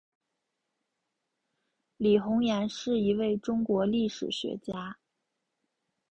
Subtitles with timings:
[1.97, 4.97] 李洪岩是一位中国历史学家。